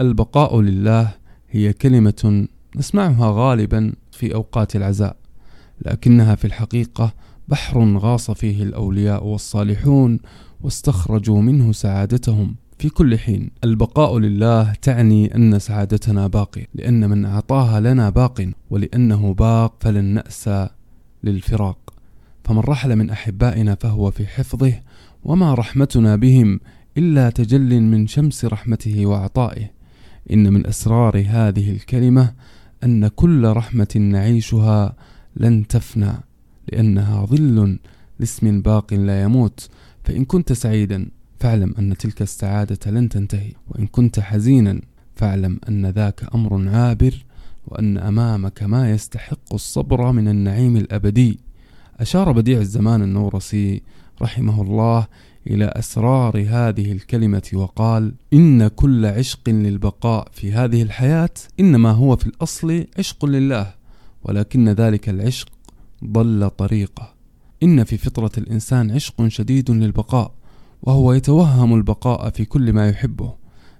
[0.00, 1.14] البقاء لله
[1.50, 2.46] هي كلمة
[2.76, 5.16] نسمعها غالبا في أوقات العزاء
[5.82, 7.14] لكنها في الحقيقة
[7.48, 10.18] بحر غاص فيه الأولياء والصالحون
[10.60, 13.50] واستخرجوا منه سعادتهم في كل حين.
[13.64, 20.68] البقاء لله تعني أن سعادتنا باقية لأن من أعطاها لنا باق ولأنه باق فلن نأسى
[21.24, 21.78] للفراق.
[22.44, 24.72] فمن رحل من أحبائنا فهو في حفظه
[25.24, 26.60] وما رحمتنا بهم
[26.98, 29.83] إلا تجل من شمس رحمته وعطائه.
[30.32, 32.34] إن من أسرار هذه الكلمة
[32.84, 34.96] أن كل رحمة نعيشها
[35.36, 36.12] لن تفنى
[36.72, 37.78] لأنها ظل
[38.18, 39.68] لاسم باق لا يموت.
[40.04, 41.08] فإن كنت سعيدا
[41.40, 44.80] فاعلم أن تلك السعادة لن تنتهي وإن كنت حزينا
[45.14, 47.24] فاعلم أن ذاك أمر عابر
[47.66, 51.38] وأن أمامك ما يستحق الصبر من النعيم الأبدي.
[52.00, 53.82] أشار بديع الزمان النورسي
[54.22, 55.06] رحمه الله
[55.46, 61.30] إلى أسرار هذه الكلمة وقال: إن كل عشق للبقاء في هذه الحياة
[61.60, 63.74] إنما هو في الأصل عشق لله،
[64.22, 65.48] ولكن ذلك العشق
[66.04, 67.14] ضل طريقه.
[67.62, 70.34] إن في فطرة الإنسان عشق شديد للبقاء،
[70.82, 73.34] وهو يتوهم البقاء في كل ما يحبه،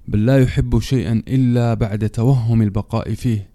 [0.09, 3.51] بل لا يحب شيئا إلا بعد توهم البقاء فيه،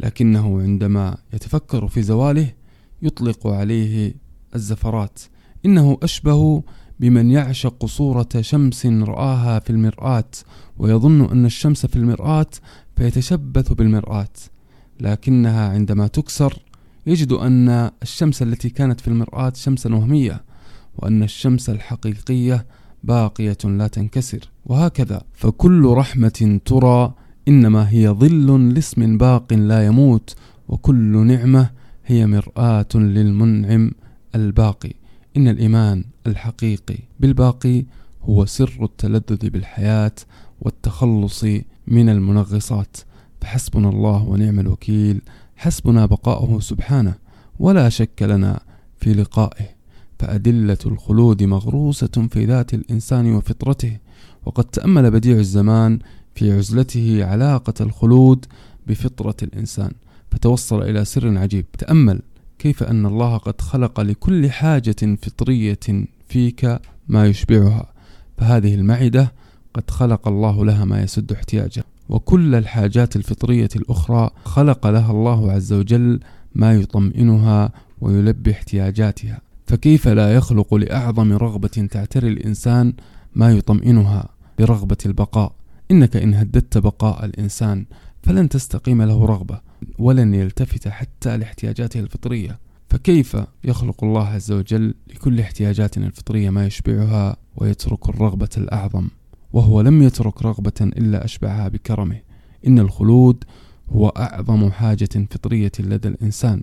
[0.00, 2.52] لكنه عندما يتفكر في زواله
[3.02, 4.14] يطلق عليه
[4.54, 5.20] الزفرات
[5.64, 6.62] إنه أشبه
[7.00, 10.30] بمن يعشق صورة شمس رآها في المرآة
[10.78, 12.50] ويظن أن الشمس في المرآة
[12.96, 14.28] فيتشبث بالمرآة.
[15.00, 16.62] لكنها عندما تكسر
[17.06, 20.44] يجد أن الشمس التي كانت في المرآة شمسا وهمية
[20.98, 22.66] وأن الشمس الحقيقية
[23.04, 25.22] باقية لا تنكسر وهكذا.
[25.32, 27.14] فكل رحمة ترى
[27.48, 30.34] إنما هي ظل لاسم باق لا يموت
[30.68, 31.70] وكل نعمة
[32.06, 33.90] هي مرآة للمنعم
[34.34, 34.99] الباقي.
[35.36, 37.84] إن الإيمان الحقيقي بالباقي
[38.22, 40.12] هو سر التلذذ بالحياة
[40.60, 41.44] والتخلص
[41.86, 42.96] من المنغصات.
[43.40, 45.20] فحسبنا الله ونعم الوكيل.
[45.56, 47.14] حسبنا بقاؤه سبحانه
[47.58, 48.60] ولا شك لنا
[48.96, 49.66] في لقائه.
[50.18, 53.96] فأدلة الخلود مغروسة في ذات الإنسان وفطرته.
[54.46, 55.98] وقد تأمل بديع الزمان
[56.34, 58.46] في عزلته علاقة الخلود
[58.86, 59.92] بفطرة الإنسان.
[60.30, 61.66] فتوصل إلى سر عجيب.
[61.78, 62.20] تأمل
[62.60, 67.92] كيف أن الله قد خلق لكل حاجة فطرية فيك ما يشبعها.
[68.38, 69.32] فهذه المعدة
[69.74, 71.84] قد خلق الله لها ما يسد احتياجها.
[72.08, 76.20] وكل الحاجات الفطرية الأخرى خلق لها الله عز وجل
[76.54, 79.40] ما يطمئنها ويلبي احتياجاتها.
[79.66, 82.92] فكيف لا يخلق لأعظم رغبة تعتري الإنسان
[83.34, 84.28] ما يطمئنها؟
[84.58, 85.52] برغبة البقاء.
[85.90, 87.86] إنك إن هددت بقاء الإنسان
[88.22, 89.69] فلن تستقيم له رغبة.
[89.98, 92.58] ولن يلتفت حتى لاحتياجاته الفطرية.
[92.90, 99.08] فكيف يخلق الله عز وجل لكل احتياجاتنا الفطرية ما يشبعها ويترك الرغبة الأعظم؟
[99.52, 102.20] وهو لم يترك رغبة إلا أشبعها بكرمه.
[102.66, 103.44] إن الخلود
[103.88, 106.62] هو أعظم حاجة فطرية لدى الإنسان.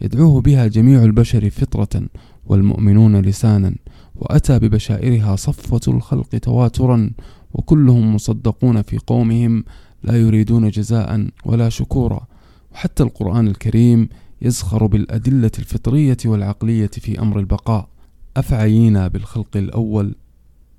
[0.00, 2.02] يدعوه بها جميع البشر فطرة
[2.46, 3.74] والمؤمنون لسانا.
[4.16, 7.10] وأتى ببشائرها صفوة الخلق تواترا.
[7.52, 9.64] وكلهم مصدقون في قومهم
[10.02, 12.26] لا يريدون جزاء ولا شكورا.
[12.74, 14.08] وحتى القرآن الكريم
[14.42, 17.88] يزخر بالأدلة الفطرية والعقلية في أمر البقاء.
[18.36, 20.14] أفعينا بالخلق الأول؟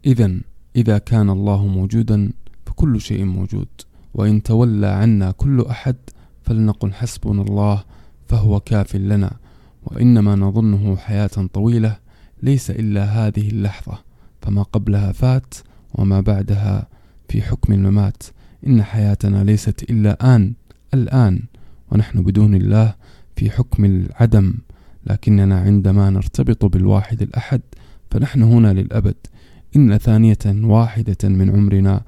[0.05, 0.39] إذا
[0.75, 2.31] إذا كان الله موجودا
[2.65, 3.67] فكل شيء موجود
[4.13, 5.95] وإن تولى عنا كل أحد
[6.43, 7.83] فلنقل حسبنا الله
[8.27, 9.37] فهو كاف لنا
[9.83, 11.97] وإنما نظنه حياة طويلة
[12.43, 13.97] ليس إلا هذه اللحظة.
[14.41, 15.53] فما قبلها فات
[15.93, 16.87] وما بعدها
[17.29, 18.23] في حكم الممات.
[18.67, 20.53] إن حياتنا ليست إلا آن
[20.93, 21.41] الآن.
[21.91, 22.95] ونحن بدون الله
[23.35, 24.53] في حكم العدم
[25.05, 27.61] لكننا عندما نرتبط بالواحد الأحد
[28.11, 29.15] فنحن هنا للأبد.
[29.75, 32.01] إن ثانية واحدة من عمرنا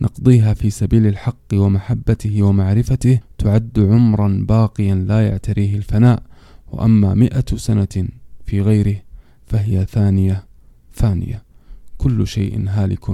[0.00, 6.22] نقضيها في سبيل الحق ومحبته ومعرفته تعد عمرا باقيا لا يعتريه الفناء
[6.72, 8.08] وأما مئة سنة
[8.46, 8.96] في غيره
[9.46, 10.44] فهي ثانية
[10.94, 11.42] ثانية.
[11.98, 13.10] كل شيء هالك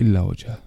[0.00, 0.58] إلا وجهه.